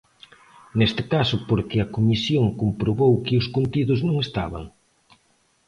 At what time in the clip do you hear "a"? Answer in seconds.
1.79-1.89